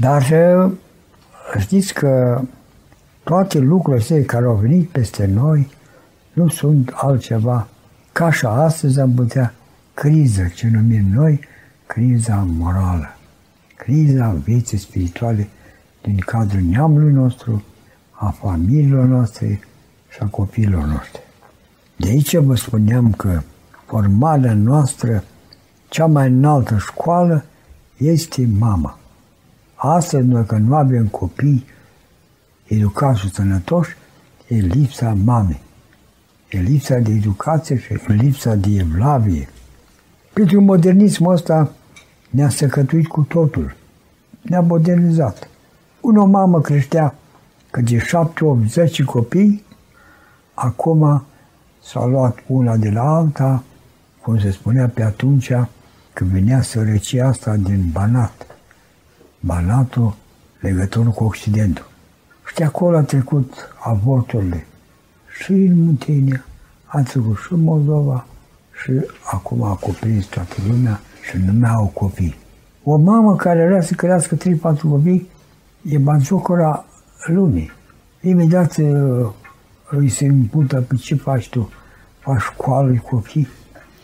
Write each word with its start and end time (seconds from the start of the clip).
Dar 0.00 0.22
uh, 0.22 0.72
știți 1.58 1.94
că 1.94 2.42
toate 3.22 3.58
lucrurile 3.58 4.02
astea 4.02 4.24
care 4.24 4.44
au 4.44 4.54
venit 4.54 4.88
peste 4.88 5.26
noi 5.26 5.68
nu 6.32 6.48
sunt 6.48 6.90
altceva 6.94 7.68
ca 8.12 8.24
așa 8.24 8.48
astăzi 8.48 9.00
am 9.00 9.14
putea 9.14 9.54
criză, 9.94 10.50
ce 10.54 10.68
numim 10.68 11.04
noi, 11.12 11.40
criza 11.86 12.46
morală, 12.48 13.16
criza 13.76 14.36
vieții 14.44 14.78
spirituale 14.78 15.48
din 16.02 16.16
cadrul 16.18 16.60
neamului 16.60 17.12
nostru, 17.12 17.64
a 18.10 18.30
familiilor 18.30 19.04
noastre 19.04 19.60
și 20.08 20.18
a 20.20 20.26
copiilor 20.26 20.84
noștri. 20.84 21.22
De 21.96 22.08
aici 22.08 22.36
vă 22.36 22.54
spuneam 22.54 23.12
că 23.12 23.40
formarea 23.86 24.54
noastră, 24.54 25.24
cea 25.88 26.06
mai 26.06 26.28
înaltă 26.28 26.76
școală, 26.78 27.44
este 27.96 28.48
mama. 28.58 28.99
Astăzi, 29.82 30.26
noi 30.26 30.46
că 30.46 30.56
nu 30.56 30.74
avem 30.74 31.06
copii 31.06 31.66
educați 32.66 33.20
și 33.20 33.30
sănătoși, 33.30 33.96
e 34.48 34.54
lipsa 34.54 35.16
mamei. 35.24 35.60
E 36.50 36.58
lipsa 36.58 36.98
de 36.98 37.12
educație 37.12 37.78
și 37.78 37.98
lipsa 38.06 38.54
de 38.54 38.68
evlavie. 38.78 39.48
Pentru 40.32 40.60
modernismul 40.60 41.32
ăsta 41.32 41.72
ne-a 42.30 42.48
săcătuit 42.48 43.06
cu 43.06 43.22
totul. 43.22 43.76
Ne-a 44.42 44.60
modernizat. 44.60 45.48
Una 46.00 46.24
mamă 46.24 46.60
creștea 46.60 47.14
că 47.70 47.80
de 47.80 47.98
șapte, 47.98 48.44
opt, 48.44 48.68
zece 48.68 49.02
copii, 49.02 49.64
acum 50.54 51.24
s-a 51.82 52.04
luat 52.06 52.38
una 52.46 52.76
de 52.76 52.90
la 52.90 53.16
alta, 53.16 53.62
cum 54.22 54.38
se 54.38 54.50
spunea 54.50 54.88
pe 54.88 55.02
atunci, 55.02 55.52
când 56.12 56.30
venea 56.30 56.62
sărăcia 56.62 57.26
asta 57.26 57.56
din 57.56 57.88
Banat. 57.92 58.49
Banatul, 59.40 60.14
legătură 60.60 61.08
cu 61.08 61.24
Occidentul. 61.24 61.90
Și 62.48 62.54
de 62.54 62.64
acolo 62.64 62.96
a 62.96 63.02
trecut 63.02 63.74
avorturile 63.78 64.66
și 65.42 65.52
în 65.52 65.84
Muntenia, 65.84 66.44
a 66.84 67.02
trecut 67.02 67.36
și 67.36 67.52
în 67.52 67.62
Moldova 67.62 68.26
și 68.82 68.92
acum 69.22 69.62
a 69.62 69.74
cuprins 69.74 70.26
toată 70.26 70.54
lumea 70.68 71.00
și 71.30 71.36
nu 71.36 71.52
mai 71.52 71.70
au 71.70 71.86
copii. 71.86 72.36
O 72.82 72.96
mamă 72.96 73.36
care 73.36 73.66
vrea 73.66 73.80
să 73.80 73.94
crească 73.94 74.36
3-4 74.36 74.38
copii 74.80 75.28
e 75.82 75.98
banciocora 75.98 76.84
lumii. 77.26 77.70
Imediat 78.20 78.76
uh, 78.76 79.30
îi 79.90 80.08
se 80.08 80.24
impută 80.24 80.80
pe 80.80 80.94
ce 80.94 81.14
faci 81.14 81.48
tu? 81.48 81.70
Faci 82.18 82.40
școală 82.40 83.02
copii, 83.10 83.48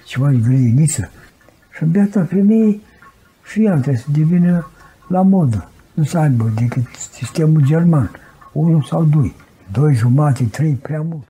ce 0.05 0.19
faci 0.19 0.37
grădiniță. 0.37 1.11
Și 1.77 1.85
beata 1.85 2.25
femeie 2.25 2.81
și 3.45 3.65
ea 3.65 3.73
trebuie 3.73 3.97
să 3.97 4.07
devină 4.13 4.71
la 5.09 5.23
modă. 5.23 5.69
Nu 5.95 6.05
să 6.05 6.19
aibă 6.19 6.53
decât 6.55 6.85
sistemul 7.13 7.63
german, 7.65 8.11
unul 8.53 8.83
sau 8.83 9.05
doi. 9.05 9.35
Doi 9.73 9.95
jumate, 9.95 10.45
trei, 10.45 10.73
prea 10.73 11.03
mult. 11.03 11.25